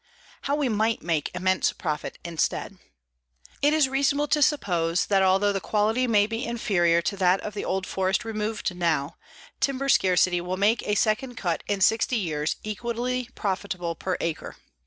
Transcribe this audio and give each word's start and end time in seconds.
HOW 0.41 0.55
WE 0.55 0.67
MIGHT 0.67 1.03
MAKE 1.03 1.29
IMMENSE 1.35 1.73
PROFIT 1.73 2.17
INSTEAD. 2.23 2.79
It 3.61 3.71
is 3.71 3.87
reasonable 3.87 4.27
to 4.29 4.41
suppose 4.41 5.05
that, 5.05 5.21
although 5.21 5.53
the 5.53 5.61
quality 5.61 6.07
may 6.07 6.25
be 6.25 6.43
inferior 6.43 7.03
to 7.03 7.15
that 7.17 7.39
of 7.41 7.53
the 7.53 7.63
old 7.63 7.85
forest 7.85 8.25
removed 8.25 8.75
now, 8.75 9.17
timber 9.59 9.89
scarcity 9.89 10.41
will 10.41 10.57
make 10.57 10.81
a 10.87 10.95
second 10.95 11.35
cut 11.35 11.61
in 11.67 11.81
sixty 11.81 12.17
years 12.17 12.55
equally 12.63 13.29
profitable 13.35 13.93
per 13.93 14.17
acre. 14.21 14.55